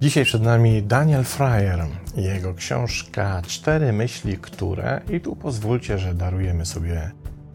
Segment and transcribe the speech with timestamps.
[0.00, 6.14] Dzisiaj przed nami Daniel Fryer i jego książka Cztery myśli, które i tu pozwólcie, że
[6.14, 7.10] darujemy sobie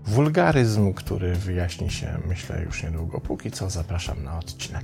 [0.05, 3.21] wulgaryzm, który wyjaśni się, myślę, już niedługo.
[3.21, 4.83] Póki co zapraszam na odcinek.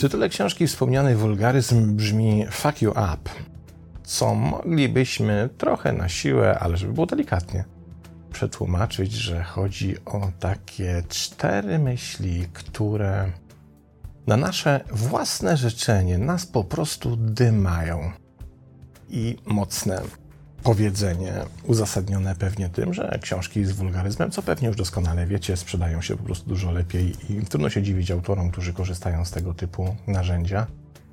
[0.00, 3.30] Tytule książki wspomniany wulgaryzm brzmi fuck you up,
[4.02, 7.64] co moglibyśmy trochę na siłę, ale żeby było delikatnie,
[8.32, 13.30] przetłumaczyć, że chodzi o takie cztery myśli, które
[14.26, 18.12] na nasze własne życzenie nas po prostu dymają.
[19.08, 20.02] I mocne
[20.62, 21.32] powiedzenie,
[21.64, 26.22] uzasadnione pewnie tym, że książki z wulgaryzmem, co pewnie już doskonale wiecie, sprzedają się po
[26.24, 30.66] prostu dużo lepiej i trudno się dziwić autorom, którzy korzystają z tego typu narzędzia,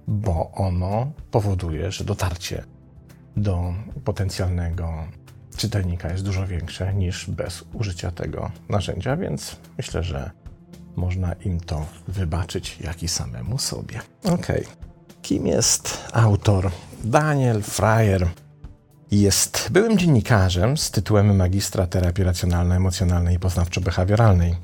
[0.07, 2.63] bo ono powoduje, że dotarcie
[3.37, 3.73] do
[4.03, 4.93] potencjalnego
[5.57, 10.31] czytelnika jest dużo większe niż bez użycia tego narzędzia, więc myślę, że
[10.95, 14.01] można im to wybaczyć, jak i samemu sobie.
[14.23, 14.47] Ok.
[15.21, 16.71] Kim jest autor?
[17.03, 18.27] Daniel Fryer
[19.11, 24.55] jest byłym dziennikarzem z tytułem magistra terapii racjonalno-emocjonalnej i poznawczo-behawioralnej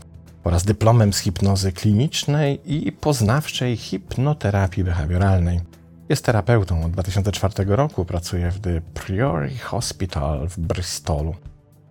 [0.43, 5.61] oraz dyplomem z hipnozy klinicznej i poznawczej hipnoterapii behawioralnej.
[6.09, 11.35] Jest terapeutą od 2004 roku, pracuje w The Priory Hospital w Bristolu.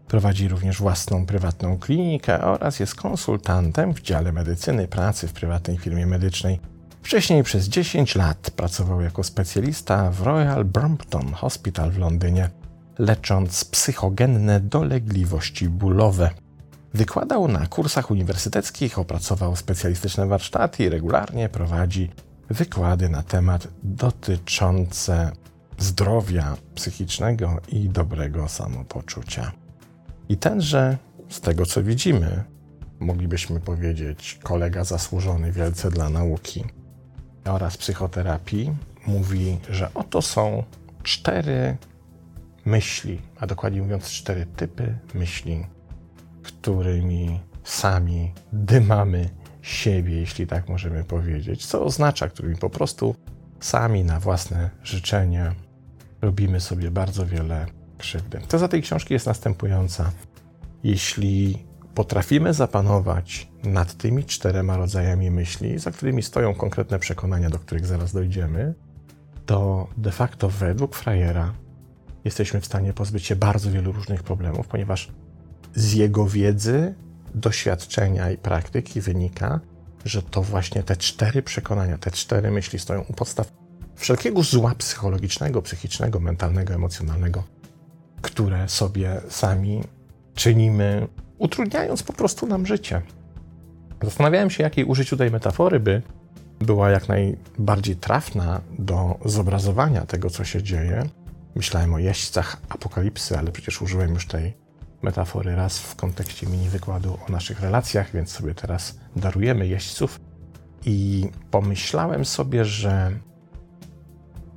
[0.08, 6.06] Prowadzi również własną prywatną klinikę oraz jest konsultantem w dziale medycyny pracy w prywatnej firmie
[6.06, 6.71] medycznej.
[7.02, 12.50] Wcześniej przez 10 lat pracował jako specjalista w Royal Brompton Hospital w Londynie,
[12.98, 16.30] lecząc psychogenne dolegliwości bólowe.
[16.94, 22.10] Wykładał na kursach uniwersyteckich, opracował specjalistyczne warsztaty i regularnie prowadzi
[22.50, 25.32] wykłady na temat dotyczące
[25.78, 29.52] zdrowia psychicznego i dobrego samopoczucia.
[30.28, 30.98] I tenże,
[31.28, 32.44] z tego co widzimy,
[33.00, 36.64] moglibyśmy powiedzieć, kolega zasłużony wielce dla nauki
[37.44, 38.76] oraz psychoterapii,
[39.06, 40.64] mówi, że oto są
[41.02, 41.76] cztery
[42.64, 45.66] myśli, a dokładnie mówiąc, cztery typy myśli,
[46.42, 49.30] którymi sami dymamy
[49.62, 53.14] siebie, jeśli tak możemy powiedzieć, co oznacza, którymi po prostu
[53.60, 55.52] sami na własne życzenie
[56.22, 57.66] robimy sobie bardzo wiele
[57.98, 58.40] krzywdy.
[58.48, 60.10] Teza tej książki jest następująca.
[60.84, 61.58] Jeśli
[61.94, 68.12] potrafimy zapanować nad tymi czterema rodzajami myśli, za którymi stoją konkretne przekonania, do których zaraz
[68.12, 68.74] dojdziemy,
[69.46, 71.52] to de facto według Frajera
[72.24, 75.12] jesteśmy w stanie pozbyć się bardzo wielu różnych problemów, ponieważ
[75.74, 76.94] z jego wiedzy,
[77.34, 79.60] doświadczenia i praktyki wynika,
[80.04, 83.52] że to właśnie te cztery przekonania, te cztery myśli stoją u podstaw
[83.94, 87.42] wszelkiego zła psychologicznego, psychicznego, mentalnego, emocjonalnego,
[88.22, 89.82] które sobie sami
[90.34, 91.08] czynimy,
[91.42, 93.02] utrudniając po prostu nam życie.
[94.02, 96.02] Zastanawiałem się, jakiej użyć tutaj metafory, by
[96.60, 101.02] była jak najbardziej trafna do zobrazowania tego, co się dzieje.
[101.54, 104.54] Myślałem o jeźdźcach apokalipsy, ale przecież użyłem już tej
[105.02, 110.20] metafory raz w kontekście mini wykładu o naszych relacjach, więc sobie teraz darujemy jeźdźców.
[110.84, 113.12] I pomyślałem sobie, że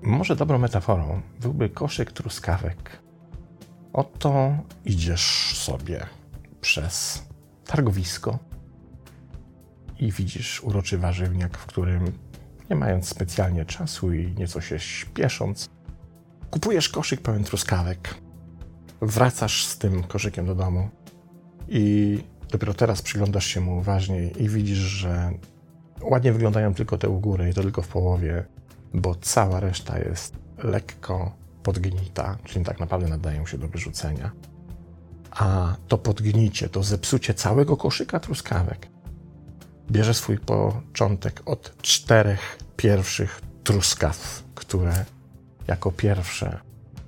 [0.02, 3.00] może dobrą metaforą byłby koszyk truskawek.
[3.94, 6.06] Oto idziesz sobie
[6.66, 7.24] przez
[7.66, 8.40] targowisko
[10.00, 12.12] i widzisz uroczy warzywniak, w którym,
[12.70, 15.70] nie mając specjalnie czasu i nieco się śpiesząc,
[16.52, 18.16] kupujesz koszyk pełen truskawek.
[19.02, 20.90] Wracasz z tym koszykiem do domu
[21.68, 22.18] i
[22.52, 25.32] dopiero teraz przyglądasz się mu uważniej i widzisz, że
[26.02, 28.46] ładnie wyglądają tylko te u góry i to tylko w połowie,
[28.94, 34.32] bo cała reszta jest lekko podgnita, czyli tak naprawdę nadają się do wyrzucenia.
[35.36, 38.96] A to podgnicie, to zepsucie całego koszyka truskawek
[39.92, 45.06] bierze swój początek od czterech pierwszych truskaw, które
[45.68, 46.60] jako pierwsze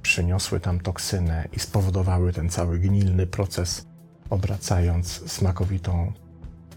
[0.02, 3.86] przyniosły tam toksynę i spowodowały ten cały gnilny proces,
[4.30, 6.14] obracając smakowitą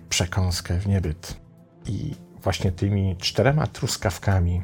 [0.08, 1.40] przekąskę w niebyt.
[1.86, 4.62] I właśnie tymi czterema truskawkami,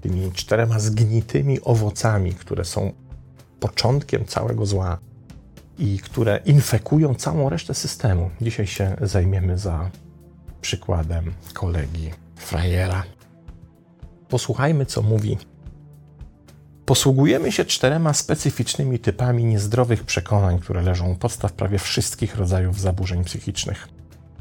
[0.00, 2.92] tymi czterema zgnitymi owocami, które są
[3.60, 4.98] początkiem całego zła
[5.82, 9.90] i które infekują całą resztę systemu, dzisiaj się zajmiemy za
[10.60, 13.04] przykładem kolegi Frajera.
[14.28, 15.38] Posłuchajmy, co mówi.
[16.86, 23.24] Posługujemy się czterema specyficznymi typami niezdrowych przekonań, które leżą u podstaw prawie wszystkich rodzajów zaburzeń
[23.24, 23.88] psychicznych.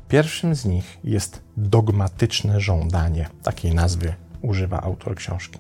[0.08, 3.30] Pierwszym z nich jest dogmatyczne żądanie.
[3.44, 5.60] Takiej nazwy używa autor książki.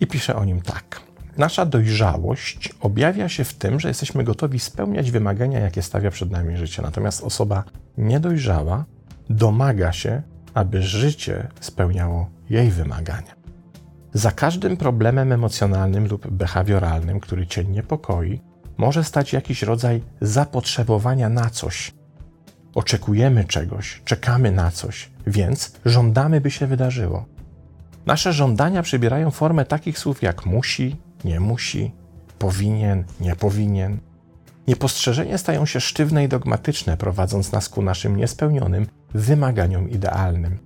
[0.00, 1.11] I pisze o nim tak.
[1.36, 6.56] Nasza dojrzałość objawia się w tym, że jesteśmy gotowi spełniać wymagania, jakie stawia przed nami
[6.56, 6.82] życie.
[6.82, 7.64] Natomiast osoba
[7.98, 8.84] niedojrzała
[9.30, 10.22] domaga się,
[10.54, 13.34] aby życie spełniało jej wymagania.
[14.14, 18.40] Za każdym problemem emocjonalnym lub behawioralnym, który cię niepokoi,
[18.78, 21.92] może stać jakiś rodzaj zapotrzebowania na coś.
[22.74, 27.24] Oczekujemy czegoś, czekamy na coś, więc żądamy, by się wydarzyło.
[28.06, 31.92] Nasze żądania przybierają formę takich słów jak musi, nie musi,
[32.38, 33.98] powinien, nie powinien.
[34.68, 40.58] Niepostrzeżenie stają się sztywne i dogmatyczne, prowadząc nas ku naszym niespełnionym wymaganiom idealnym.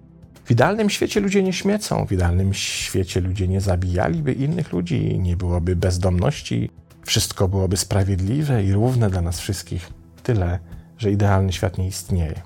[0.44, 5.36] W idealnym świecie ludzie nie śmiecą, w idealnym świecie ludzie nie zabijaliby innych ludzi, nie
[5.36, 6.70] byłoby bezdomności,
[7.04, 9.90] wszystko byłoby sprawiedliwe i równe dla nas wszystkich.
[10.22, 10.58] Tyle,
[10.98, 12.42] że idealny świat nie istnieje.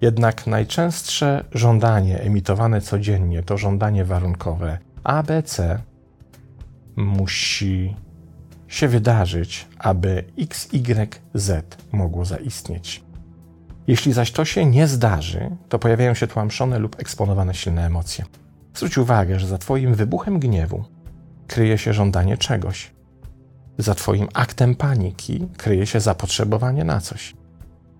[0.00, 5.78] Jednak najczęstsze żądanie emitowane codziennie to żądanie warunkowe ABC
[6.96, 7.96] musi
[8.68, 11.52] się wydarzyć, aby XYZ
[11.92, 13.02] mogło zaistnieć.
[13.86, 18.24] Jeśli zaś to się nie zdarzy, to pojawiają się tłamszone lub eksponowane silne emocje.
[18.74, 20.84] Zwróć uwagę, że za Twoim wybuchem gniewu
[21.46, 22.90] kryje się żądanie czegoś.
[23.78, 27.34] Za Twoim aktem paniki kryje się zapotrzebowanie na coś.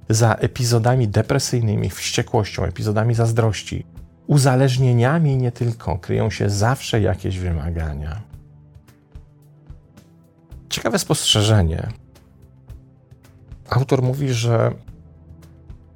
[0.09, 3.87] Za epizodami depresyjnymi, wściekłością, epizodami zazdrości,
[4.27, 8.21] uzależnieniami nie tylko kryją się zawsze jakieś wymagania.
[10.71, 11.89] Ciekawe spostrzeżenie.
[13.71, 14.75] Autor mówi, że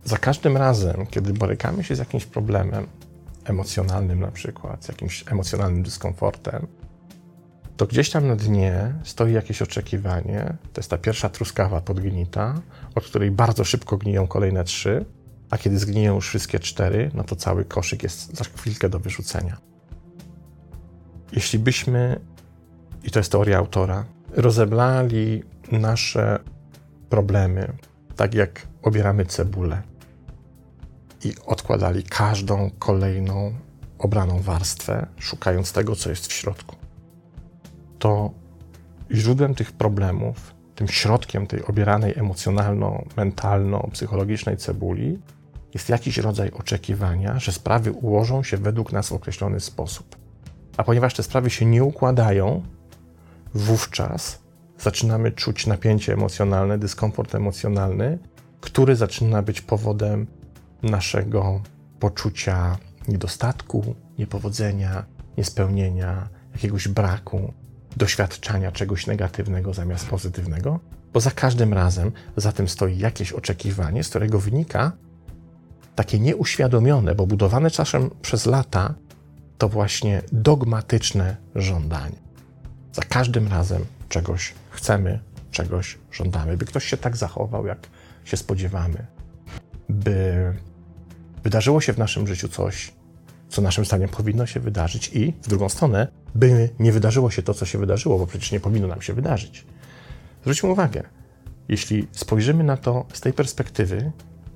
[0.04, 2.86] za każdym razem, kiedy borykamy się z jakimś problemem
[3.44, 6.66] emocjonalnym, na przykład, z jakimś emocjonalnym dyskomfortem,
[7.76, 10.56] to gdzieś tam na dnie stoi jakieś oczekiwanie.
[10.72, 12.54] To jest ta pierwsza truskawa podgnita,
[12.94, 15.04] od której bardzo szybko gniją kolejne trzy,
[15.50, 19.56] a kiedy zgniją już wszystkie cztery, no to cały koszyk jest za chwilkę do wyrzucenia.
[21.32, 22.20] Jeśli byśmy,
[23.04, 24.04] i to jest teoria autora,
[24.36, 25.42] rozeblali
[25.72, 26.38] nasze
[27.08, 27.72] problemy,
[28.16, 29.82] tak jak obieramy cebulę,
[31.24, 33.54] i odkładali każdą kolejną
[33.98, 36.76] obraną warstwę, szukając tego, co jest w środku.
[37.98, 38.30] To
[39.10, 45.18] źródłem tych problemów, tym środkiem tej obieranej emocjonalno-mentalno-psychologicznej cebuli
[45.74, 50.16] jest jakiś rodzaj oczekiwania, że sprawy ułożą się według nas w określony sposób.
[50.76, 52.62] A ponieważ te sprawy się nie układają,
[53.54, 54.38] wówczas
[54.78, 58.18] zaczynamy czuć napięcie emocjonalne, dyskomfort emocjonalny,
[58.60, 60.26] który zaczyna być powodem
[60.82, 61.62] naszego
[62.00, 62.76] poczucia
[63.08, 65.04] niedostatku, niepowodzenia,
[65.38, 67.52] niespełnienia, jakiegoś braku,
[67.96, 70.80] doświadczania czegoś negatywnego zamiast pozytywnego,
[71.12, 74.92] bo za każdym razem za tym stoi jakieś oczekiwanie, z którego wynika
[75.94, 78.94] takie nieuświadomione, bo budowane czasem przez lata,
[79.58, 82.23] to właśnie dogmatyczne żądanie.
[82.94, 85.20] Za każdym razem czegoś chcemy,
[85.50, 87.78] czegoś żądamy, by ktoś się tak zachował, jak
[88.24, 89.06] się spodziewamy,
[89.88, 90.52] by
[91.44, 92.92] wydarzyło się w naszym życiu coś,
[93.48, 97.54] co naszym zdaniem powinno się wydarzyć, i w drugą stronę, by nie wydarzyło się to,
[97.54, 99.66] co się wydarzyło, bo przecież nie powinno nam się wydarzyć.
[100.42, 101.02] Zwróćmy uwagę,
[101.68, 104.12] jeśli spojrzymy na to z tej perspektywy,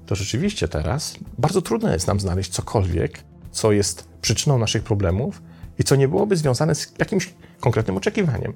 [0.06, 5.42] to rzeczywiście teraz bardzo trudno jest nam znaleźć cokolwiek, co jest przyczyną naszych problemów
[5.78, 8.52] i co nie byłoby związane z jakimś konkretnym oczekiwaniem.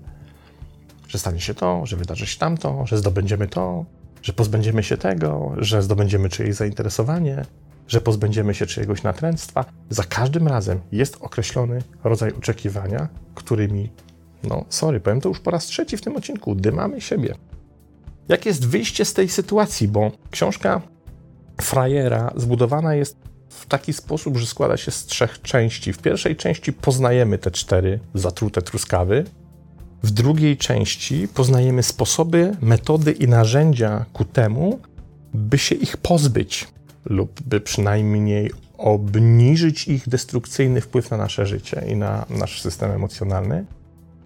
[1.09, 3.85] Że stanie się to, że wydarzy się tamto, że zdobędziemy to,
[4.23, 7.44] że pozbędziemy się tego, że zdobędziemy czyjeś zainteresowanie,
[7.88, 9.64] że pozbędziemy się czyjegoś natręctwa.
[9.90, 13.90] Za każdym razem jest określony rodzaj oczekiwania, którymi,
[14.44, 17.35] no sorry, powiem to już po raz trzeci w tym odcinku, dymamy siebie.
[18.28, 20.80] Jak jest wyjście z tej sytuacji, bo książka
[21.61, 23.16] Frajera zbudowana jest
[23.61, 25.92] w taki sposób, że składa się z trzech części.
[25.92, 29.25] W pierwszej części poznajemy te cztery zatrute truskawy.
[30.02, 34.80] W drugiej części poznajemy sposoby, metody i narzędzia ku temu,
[35.35, 36.68] by się ich pozbyć
[37.04, 43.64] lub by przynajmniej obniżyć ich destrukcyjny wpływ na nasze życie i na nasz system emocjonalny.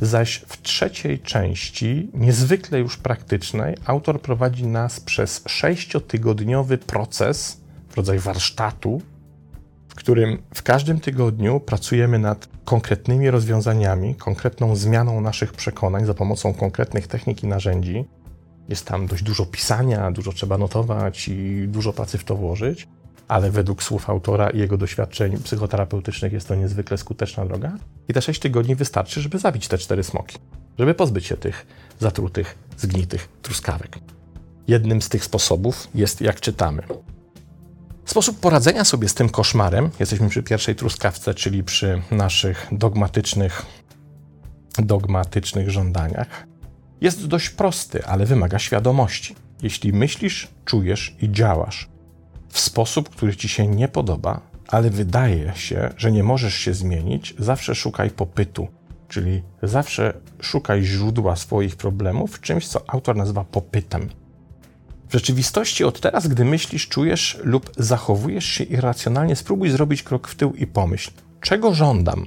[0.01, 7.61] Zaś w trzeciej części, niezwykle już praktycznej, autor prowadzi nas przez sześciotygodniowy proces,
[7.97, 9.03] rodzaj warsztatu,
[10.07, 17.07] którym w każdym tygodniu pracujemy nad konkretnymi rozwiązaniami, konkretną zmianą naszych przekonań za pomocą konkretnych
[17.07, 18.05] technik i narzędzi,
[18.69, 22.89] jest tam dość dużo pisania, dużo trzeba notować i dużo pracy w to włożyć,
[23.29, 27.73] ale według słów autora i jego doświadczeń psychoterapeutycznych jest to niezwykle skuteczna droga.
[28.09, 30.39] I te 6 tygodni wystarczy, żeby zabić te cztery smoki,
[30.79, 31.67] żeby pozbyć się tych
[32.01, 33.99] zatrutych, zgnitych truskawek.
[34.69, 36.83] Jednym z tych sposobów jest, jak czytamy,
[38.07, 43.67] Sposób poradzenia sobie z tym koszmarem, jesteśmy przy pierwszej truskawce, czyli przy naszych dogmatycznych,
[44.79, 46.47] dogmatycznych żądaniach,
[47.01, 49.35] jest dość prosty, ale wymaga świadomości.
[49.63, 51.89] Jeśli myślisz, czujesz i działasz
[52.49, 57.35] w sposób, który ci się nie podoba, ale wydaje się, że nie możesz się zmienić,
[57.39, 58.69] zawsze szukaj popytu,
[59.09, 64.09] czyli zawsze szukaj źródła swoich problemów w czymś, co autor nazywa popytem.
[65.09, 70.35] W rzeczywistości od teraz, gdy myślisz, czujesz lub zachowujesz się irracjonalnie, spróbuj zrobić krok w
[70.35, 71.11] tył i pomyśl,
[71.41, 72.27] czego żądam.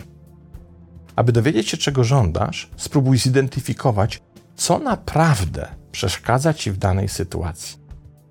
[1.15, 4.21] Aby dowiedzieć się, czego żądasz, spróbuj zidentyfikować,
[4.55, 7.79] co naprawdę przeszkadza ci w danej sytuacji.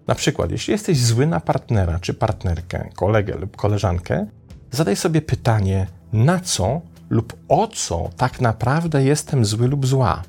[0.06, 4.26] Na przykład, jeśli jesteś zły na partnera czy partnerkę, kolegę lub koleżankę,
[4.70, 10.22] zadaj sobie pytanie, na co lub o co tak naprawdę jestem zły lub zła.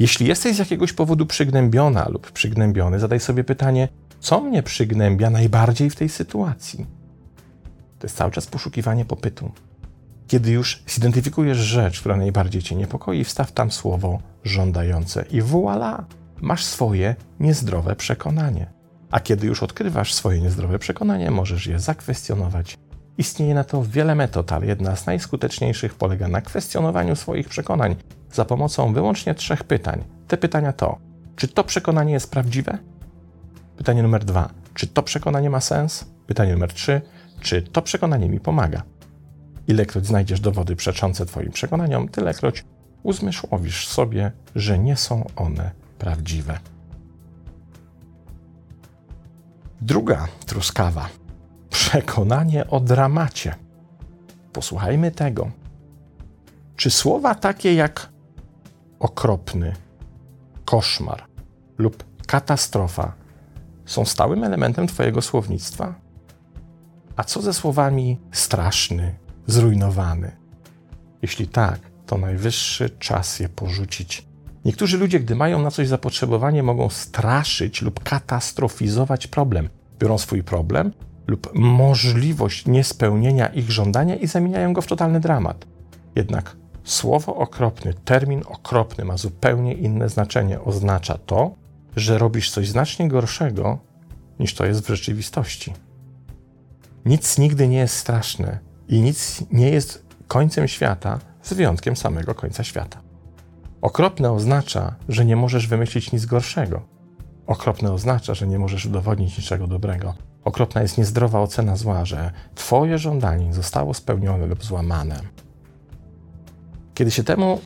[0.00, 3.88] Jeśli jesteś z jakiegoś powodu przygnębiona lub przygnębiony, zadaj sobie pytanie,
[4.20, 6.86] co mnie przygnębia najbardziej w tej sytuacji.
[7.98, 9.52] To jest cały czas poszukiwanie popytu.
[10.26, 16.02] Kiedy już zidentyfikujesz rzecz, która najbardziej cię niepokoi, wstaw tam słowo żądające i voilà,
[16.40, 18.66] masz swoje niezdrowe przekonanie.
[19.10, 22.78] A kiedy już odkrywasz swoje niezdrowe przekonanie, możesz je zakwestionować.
[23.20, 27.96] Istnieje na to wiele metod, ale jedna z najskuteczniejszych polega na kwestionowaniu swoich przekonań
[28.32, 30.04] za pomocą wyłącznie trzech pytań.
[30.28, 30.98] Te pytania to:
[31.36, 32.78] czy to przekonanie jest prawdziwe?
[33.76, 36.04] Pytanie numer dwa: czy to przekonanie ma sens?
[36.26, 37.00] Pytanie numer trzy:
[37.40, 38.82] czy to przekonanie mi pomaga?
[39.68, 42.64] Ilekroć znajdziesz dowody przeczące Twoim przekonaniom, tylekroć
[43.02, 46.58] uzmysłowisz sobie, że nie są one prawdziwe.
[49.80, 51.19] Druga truskawa.
[51.90, 53.54] Przekonanie o dramacie.
[54.52, 55.50] Posłuchajmy tego.
[56.76, 58.08] Czy słowa takie jak
[58.98, 59.72] okropny,
[60.64, 61.24] koszmar
[61.78, 63.12] lub katastrofa
[63.86, 65.94] są stałym elementem Twojego słownictwa?
[67.16, 69.14] A co ze słowami straszny,
[69.46, 70.36] zrujnowany?
[71.22, 74.26] Jeśli tak, to najwyższy czas je porzucić.
[74.64, 79.68] Niektórzy ludzie, gdy mają na coś zapotrzebowanie, mogą straszyć lub katastrofizować problem.
[79.98, 80.92] Biorą swój problem
[81.30, 85.66] lub możliwość niespełnienia ich żądania i zamieniają go w totalny dramat.
[86.16, 90.60] Jednak słowo okropny, termin okropny ma zupełnie inne znaczenie.
[90.60, 91.54] Oznacza to,
[91.96, 93.78] że robisz coś znacznie gorszego
[94.38, 95.74] niż to jest w rzeczywistości.
[97.04, 98.58] Nic nigdy nie jest straszne
[98.88, 103.00] i nic nie jest końcem świata, z wyjątkiem samego końca świata.
[103.80, 106.82] Okropne oznacza, że nie możesz wymyślić nic gorszego.
[107.46, 110.14] Okropne oznacza, że nie możesz udowodnić niczego dobrego.
[110.44, 115.20] Okropna jest niezdrowa ocena zła, że Twoje żądanie zostało spełnione lub złamane.
[116.94, 117.60] Kiedy się temu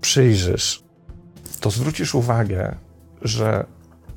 [0.00, 0.82] przyjrzysz,
[1.60, 2.76] to zwrócisz uwagę,
[3.22, 3.66] że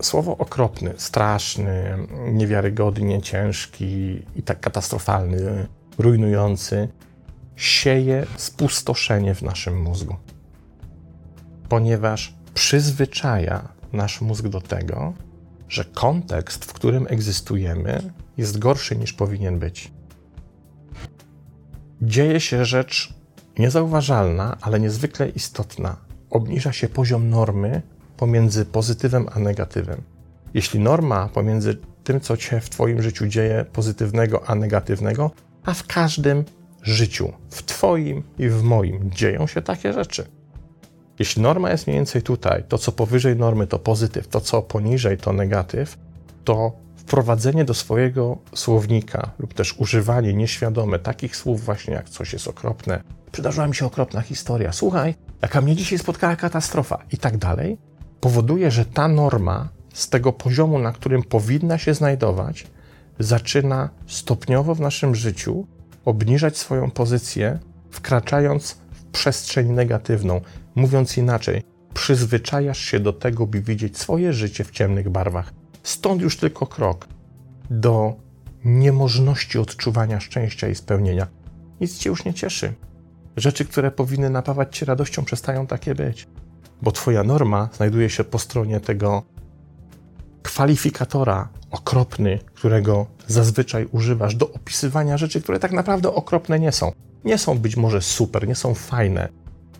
[0.01, 1.97] słowo okropny, straszny,
[2.33, 6.89] niewiarygodnie ciężki i tak katastrofalny, rujnujący,
[7.55, 10.15] sieje spustoszenie w naszym mózgu.
[11.69, 15.13] Ponieważ przyzwyczaja nasz mózg do tego,
[15.69, 19.91] że kontekst, w którym egzystujemy, jest gorszy niż powinien być.
[22.01, 23.13] Dzieje się rzecz
[23.59, 25.97] niezauważalna, ale niezwykle istotna.
[26.29, 27.81] Obniża się poziom normy
[28.17, 30.01] pomiędzy pozytywem a negatywem.
[30.53, 35.31] Jeśli norma pomiędzy tym, co się w Twoim życiu dzieje, pozytywnego a negatywnego,
[35.63, 36.45] a w każdym
[36.81, 40.25] życiu, w Twoim i w moim, dzieją się takie rzeczy.
[41.19, 45.17] Jeśli norma jest mniej więcej tutaj, to co powyżej normy to pozytyw, to co poniżej
[45.17, 45.97] to negatyw,
[46.43, 52.47] to wprowadzenie do swojego słownika lub też używanie nieświadome takich słów właśnie jak coś jest
[52.47, 57.77] okropne, przydarzyła mi się okropna historia, słuchaj, jaka mnie dzisiaj spotkała katastrofa i tak dalej,
[58.19, 62.67] powoduje, że ta norma z tego poziomu, na którym powinna się znajdować,
[63.19, 65.67] zaczyna stopniowo w naszym życiu
[66.05, 67.59] obniżać swoją pozycję,
[67.91, 70.41] wkraczając w przestrzeń negatywną.
[70.75, 71.63] Mówiąc inaczej,
[71.93, 75.53] przyzwyczajasz się do tego, by widzieć swoje życie w ciemnych barwach.
[75.83, 77.07] Stąd już tylko krok
[77.69, 78.15] do
[78.65, 81.27] niemożności odczuwania szczęścia i spełnienia.
[81.81, 82.73] Nic cię już nie cieszy.
[83.37, 86.27] Rzeczy, które powinny napawać cię radością, przestają takie być,
[86.81, 89.23] bo twoja norma znajduje się po stronie tego
[90.43, 96.91] kwalifikatora okropny, którego zazwyczaj używasz do opisywania rzeczy, które tak naprawdę okropne nie są.
[97.23, 99.29] Nie są być może super, nie są fajne,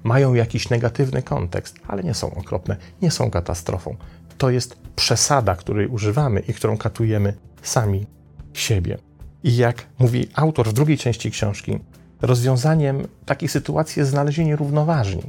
[0.05, 3.95] mają jakiś negatywny kontekst, ale nie są okropne, nie są katastrofą.
[4.37, 8.05] To jest przesada, której używamy i którą katujemy sami
[8.53, 8.97] siebie.
[9.43, 11.79] I jak mówi autor w drugiej części książki,
[12.21, 15.23] rozwiązaniem takiej sytuacji jest znalezienie równoważni.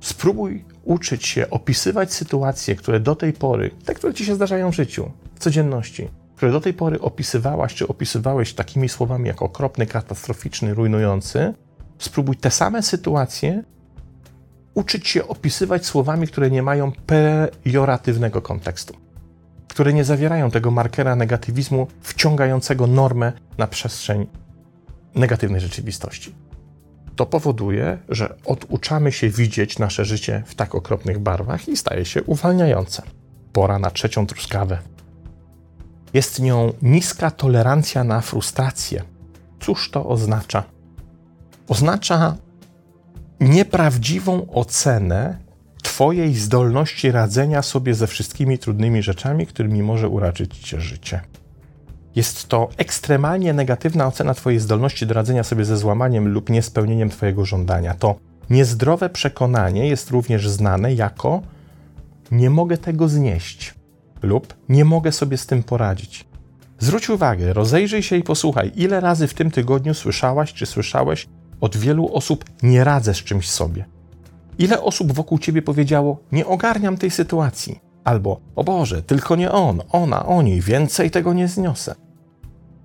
[0.00, 4.76] Spróbuj uczyć się opisywać sytuacje, które do tej pory, te, które ci się zdarzają w
[4.76, 10.74] życiu, w codzienności, które do tej pory opisywałaś czy opisywałeś takimi słowami jak okropny, katastroficzny,
[10.74, 11.54] rujnujący,
[12.04, 13.62] spróbuj te same sytuacje
[14.74, 18.94] uczyć się opisywać słowami, które nie mają pejoratywnego kontekstu,
[19.68, 24.26] które nie zawierają tego markera negatywizmu wciągającego normę na przestrzeń
[25.14, 26.34] negatywnej rzeczywistości.
[27.16, 32.22] To powoduje, że oduczamy się widzieć nasze życie w tak okropnych barwach i staje się
[32.22, 33.02] uwalniające.
[33.52, 34.78] Pora na trzecią truskawę.
[36.14, 39.02] Jest nią niska tolerancja na frustrację.
[39.60, 40.64] Cóż to oznacza?
[41.72, 42.36] Oznacza
[43.40, 45.38] nieprawdziwą ocenę
[45.82, 51.20] Twojej zdolności radzenia sobie ze wszystkimi trudnymi rzeczami, którymi może uraczyć Cię życie.
[52.16, 57.44] Jest to ekstremalnie negatywna ocena Twojej zdolności do radzenia sobie ze złamaniem lub niespełnieniem Twojego
[57.44, 57.94] żądania.
[57.94, 58.14] To
[58.50, 61.42] niezdrowe przekonanie jest również znane jako
[62.30, 63.74] nie mogę tego znieść
[64.22, 66.24] lub nie mogę sobie z tym poradzić.
[66.78, 71.28] Zwróć uwagę, rozejrzyj się i posłuchaj, ile razy w tym tygodniu słyszałaś czy słyszałeś
[71.62, 73.84] od wielu osób nie radzę z czymś sobie.
[74.58, 79.82] Ile osób wokół ciebie powiedziało nie ogarniam tej sytuacji, albo o Boże, tylko nie on,
[79.90, 81.94] ona, oni, więcej tego nie zniosę.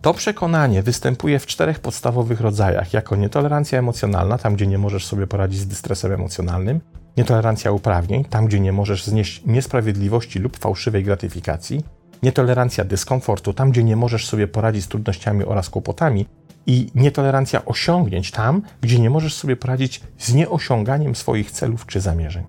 [0.02, 5.28] To przekonanie występuje w czterech podstawowych rodzajach, jako nietolerancja emocjonalna, tam gdzie nie możesz sobie
[5.28, 6.82] poradzić z dystresem emocjonalnym,
[7.18, 11.84] nietolerancja uprawnień, tam gdzie nie możesz znieść niesprawiedliwości lub fałszywej gratyfikacji,
[12.24, 16.26] nietolerancja dyskomfortu, tam gdzie nie możesz sobie poradzić z trudnościami oraz kłopotami
[16.68, 22.44] i nietolerancja osiągnięć, tam gdzie nie możesz sobie poradzić z nieosiąganiem swoich celów czy zamierzeń.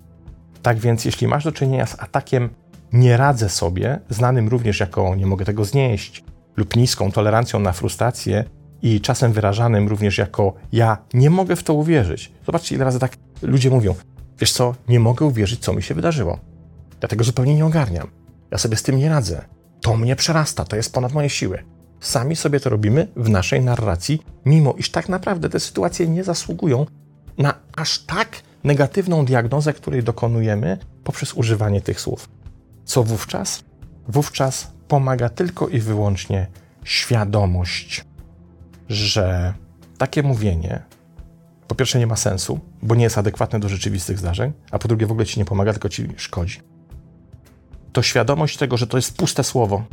[0.62, 2.50] Tak więc, jeśli masz do czynienia z atakiem
[2.92, 6.24] nie radzę sobie, znanym również jako nie mogę tego znieść,
[6.56, 8.44] lub niską tolerancją na frustrację
[8.82, 12.32] i czasem wyrażanym również jako ja nie mogę w to uwierzyć.
[12.46, 13.94] Zobaczcie, ile razy tak ludzie mówią:
[14.38, 16.38] Wiesz co, nie mogę uwierzyć, co mi się wydarzyło.
[17.02, 18.08] Ja tego zupełnie nie ogarniam.
[18.50, 19.44] Ja sobie z tym nie radzę.
[19.80, 21.64] To mnie przerasta, to jest ponad moje siły.
[22.00, 26.86] Sami sobie to robimy w naszej narracji, mimo iż tak naprawdę te sytuacje nie zasługują
[27.38, 32.28] na aż tak negatywną diagnozę, której dokonujemy poprzez używanie tych słów.
[32.84, 33.64] Co wówczas?
[34.08, 36.46] Wówczas pomaga tylko i wyłącznie
[36.84, 38.04] świadomość,
[38.88, 39.54] że
[39.98, 40.82] takie mówienie
[41.68, 45.06] po pierwsze nie ma sensu, bo nie jest adekwatne do rzeczywistych zdarzeń, a po drugie
[45.06, 46.60] w ogóle ci nie pomaga, tylko ci szkodzi.
[47.92, 49.84] To świadomość tego, że to jest puste słowo,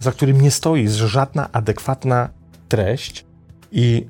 [0.00, 2.28] za którym nie stoi żadna adekwatna
[2.68, 3.24] treść
[3.72, 4.06] i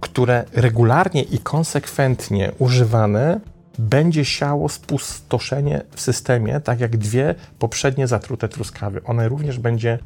[0.00, 3.40] które regularnie i konsekwentnie używane
[3.78, 9.04] będzie siało spustoszenie w systemie, tak jak dwie poprzednie zatrute truskawy.
[9.04, 9.98] One również będzie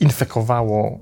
[0.00, 0.98] infekowało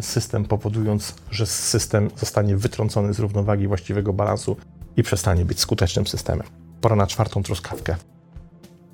[0.00, 4.56] system, powodując, że system zostanie wytrącony z równowagi właściwego balansu
[4.96, 6.46] i przestanie być skutecznym systemem.
[6.80, 7.96] Pora na czwartą truskawkę.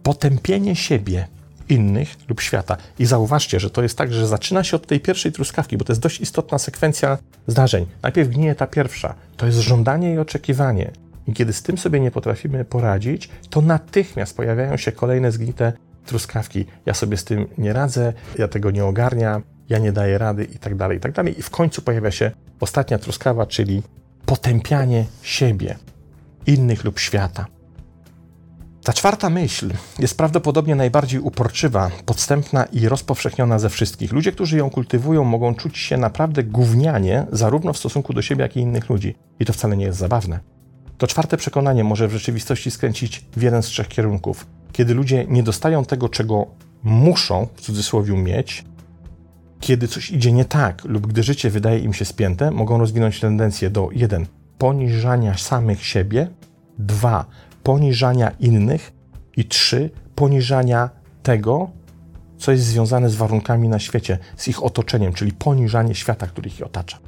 [0.03, 1.29] Potępienie siebie,
[1.69, 2.77] innych lub świata.
[2.99, 5.93] I zauważcie, że to jest tak, że zaczyna się od tej pierwszej truskawki, bo to
[5.93, 7.87] jest dość istotna sekwencja zdarzeń.
[8.03, 10.91] Najpierw gnije ta pierwsza, to jest żądanie i oczekiwanie.
[11.29, 15.73] I kiedy z tym sobie nie potrafimy poradzić, to natychmiast pojawiają się kolejne zgnite
[16.07, 16.65] truskawki.
[16.87, 20.59] Ja sobie z tym nie radzę, ja tego nie ogarniam, ja nie daję rady i
[20.59, 21.39] tak dalej, i tak dalej.
[21.39, 23.83] I w końcu pojawia się ostatnia truskawa, czyli
[24.27, 25.77] potępianie siebie,
[26.47, 27.47] innych lub świata.
[28.87, 34.13] Ta czwarta myśl jest prawdopodobnie najbardziej uporczywa, podstępna i rozpowszechniona ze wszystkich.
[34.13, 38.57] Ludzie, którzy ją kultywują, mogą czuć się naprawdę gównianie, zarówno w stosunku do siebie, jak
[38.57, 39.15] i innych ludzi.
[39.41, 40.41] I to wcale nie jest zabawne.
[40.99, 44.47] To czwarte przekonanie może w rzeczywistości skręcić w jeden z trzech kierunków.
[44.73, 46.47] Kiedy ludzie nie dostają tego, czego
[46.83, 48.65] muszą, w cudzysłowie, mieć,
[49.61, 53.71] kiedy coś idzie nie tak lub gdy życie wydaje im się spięte, mogą rozwinąć tendencję
[53.71, 54.27] do 1.
[54.59, 56.29] poniżania samych siebie,
[56.79, 57.27] 2.
[57.67, 58.93] poniżania innych
[59.37, 59.91] i 3.
[60.15, 60.91] poniżania
[61.23, 61.71] tego,
[62.39, 66.63] co jest związane z warunkami na świecie, z ich otoczeniem, czyli poniżanie świata, który ich
[66.67, 66.99] otacza.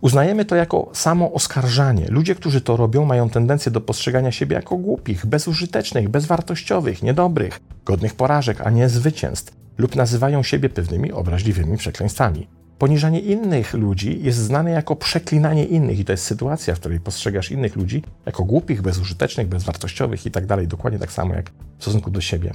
[0.00, 2.06] Uznajemy to jako samo oskarżanie.
[2.08, 8.14] Ludzie, którzy to robią, mają tendencję do postrzegania siebie jako głupich, bezużytecznych, bezwartościowych, niedobrych, godnych
[8.14, 12.57] porażek, a nie zwycięstw, lub nazywają siebie pewnymi obraźliwymi przekleństwami.
[12.78, 17.50] Poniżanie innych ludzi jest znane jako przeklinanie innych, i to jest sytuacja, w której postrzegasz
[17.50, 22.10] innych ludzi jako głupich, bezużytecznych, bezwartościowych i tak dalej, dokładnie tak samo jak w stosunku
[22.10, 22.54] do siebie.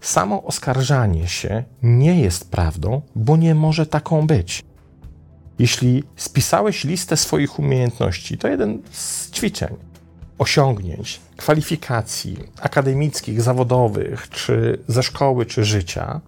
[0.00, 4.62] Samo oskarżanie się nie jest prawdą, bo nie może taką być.
[5.58, 9.76] Jeśli spisałeś listę swoich umiejętności, to jeden z ćwiczeń,
[10.38, 16.20] osiągnięć, kwalifikacji akademickich, zawodowych, czy ze szkoły, czy życia,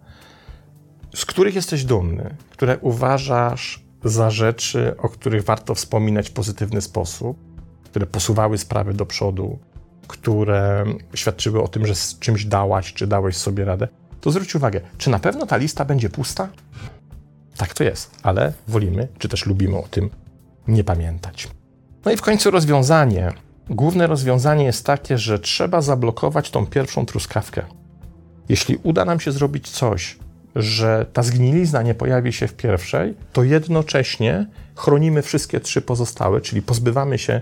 [1.14, 7.38] z których jesteś dumny, które uważasz za rzeczy, o których warto wspominać w pozytywny sposób,
[7.84, 9.58] które posuwały sprawy do przodu,
[10.08, 13.88] które świadczyły o tym, że z czymś dałaś, czy dałeś sobie radę,
[14.20, 16.48] to zwróć uwagę, czy na pewno ta lista będzie pusta?
[17.56, 20.10] Tak to jest, ale wolimy, czy też lubimy o tym
[20.68, 21.48] nie pamiętać.
[22.04, 23.32] No i w końcu rozwiązanie.
[23.70, 27.62] Główne rozwiązanie jest takie, że trzeba zablokować tą pierwszą truskawkę.
[28.48, 30.18] Jeśli uda nam się zrobić coś,
[30.56, 36.62] że ta zgnilizna nie pojawi się w pierwszej, to jednocześnie chronimy wszystkie trzy pozostałe, czyli
[36.62, 37.40] pozbywamy się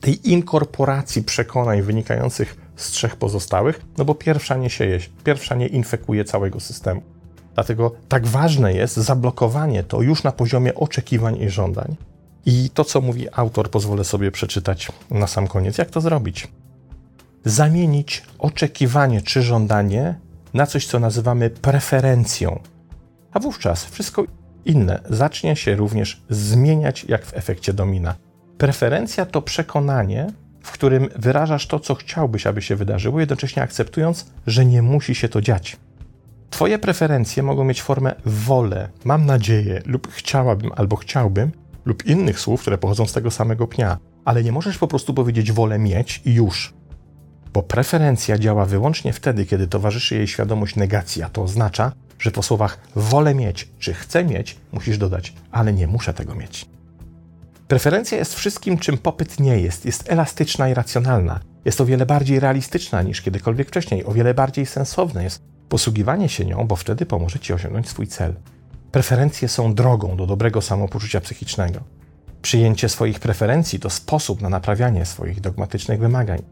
[0.00, 6.24] tej inkorporacji przekonań wynikających z trzech pozostałych, no bo pierwsza nie sieje, pierwsza nie infekuje
[6.24, 7.02] całego systemu.
[7.54, 11.96] Dlatego tak ważne jest zablokowanie to już na poziomie oczekiwań i żądań.
[12.46, 15.78] I to, co mówi autor, pozwolę sobie przeczytać na sam koniec.
[15.78, 16.48] Jak to zrobić?
[17.44, 20.14] Zamienić oczekiwanie czy żądanie
[20.54, 22.60] na coś, co nazywamy preferencją.
[23.32, 24.24] A wówczas wszystko
[24.64, 28.14] inne zacznie się również zmieniać, jak w efekcie domina.
[28.58, 34.64] Preferencja to przekonanie, w którym wyrażasz to, co chciałbyś, aby się wydarzyło, jednocześnie akceptując, że
[34.64, 35.76] nie musi się to dziać.
[36.50, 41.52] Twoje preferencje mogą mieć formę wolę, mam nadzieję, lub chciałabym albo chciałbym,
[41.84, 45.52] lub innych słów, które pochodzą z tego samego pnia, ale nie możesz po prostu powiedzieć
[45.52, 46.74] wolę mieć i już.
[47.52, 52.42] Bo preferencja działa wyłącznie wtedy, kiedy towarzyszy jej świadomość negacji, a to oznacza, że po
[52.42, 56.66] słowach wolę mieć czy chcę mieć, musisz dodać, ale nie muszę tego mieć.
[57.68, 59.84] Preferencja jest wszystkim, czym popyt nie jest.
[59.86, 61.40] Jest elastyczna i racjonalna.
[61.64, 66.44] Jest o wiele bardziej realistyczna niż kiedykolwiek wcześniej, o wiele bardziej sensowne jest posługiwanie się
[66.44, 68.34] nią, bo wtedy pomoże ci osiągnąć swój cel.
[68.92, 71.80] Preferencje są drogą do dobrego samopoczucia psychicznego.
[72.42, 76.42] Przyjęcie swoich preferencji to sposób na naprawianie swoich dogmatycznych wymagań.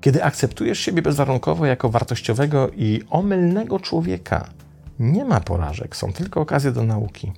[0.00, 4.48] Kiedy akceptujesz siebie bezwarunkowo jako wartościowego i omylnego człowieka,
[4.98, 7.32] nie ma porażek, są tylko okazje do nauki.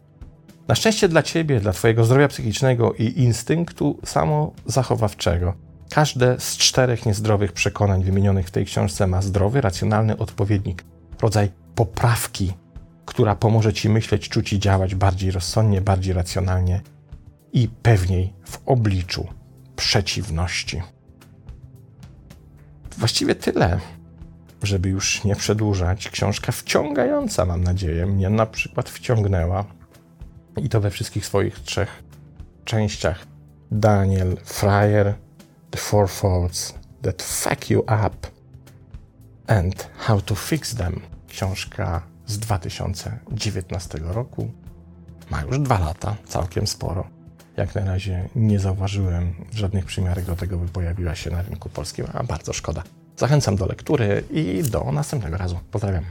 [0.69, 5.55] Na szczęście dla ciebie, dla twojego zdrowia psychicznego i instynktu samozachowawczego,
[5.91, 10.85] każde z czterech niezdrowych przekonań wymienionych w tej książce ma zdrowy, racjonalny odpowiednik,
[11.21, 12.53] rodzaj poprawki,
[13.07, 16.81] która pomoże ci myśleć, czuć i działać bardziej rozsądnie, bardziej racjonalnie
[17.53, 19.27] i pewniej w obliczu
[19.77, 20.83] przeciwności.
[22.99, 23.81] Właściwie tyle,
[24.63, 26.09] żeby już nie przedłużać.
[26.09, 29.65] Książka wciągająca, mam nadzieję, mnie na przykład wciągnęła
[30.57, 32.03] i to we wszystkich swoich trzech
[32.65, 33.27] częściach.
[33.71, 35.15] Daniel Fryer,
[35.71, 38.29] The Four Faults That Fuck You Up
[39.47, 41.01] and How to Fix Them.
[41.29, 44.51] Książka z 2019 roku.
[45.31, 47.18] Ma już dwa lata, całkiem sporo.
[47.59, 52.07] Jak na razie nie zauważyłem żadnych przymiarek do tego, by pojawiła się na rynku polskim,
[52.15, 52.83] a bardzo szkoda.
[53.17, 55.59] Zachęcam do lektury i do następnego razu.
[55.71, 56.05] Pozdrawiam.